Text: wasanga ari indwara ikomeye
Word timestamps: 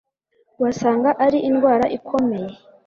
wasanga 0.61 1.09
ari 1.25 1.37
indwara 1.49 1.85
ikomeye 1.97 2.49